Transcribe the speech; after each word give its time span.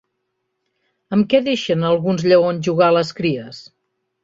Amb 1.17 1.27
què 1.35 1.41
deixen 1.49 1.85
alguns 1.91 2.25
lleons 2.33 2.69
jugar 2.71 2.91
a 2.95 2.99
les 2.99 3.15
cries? 3.21 3.63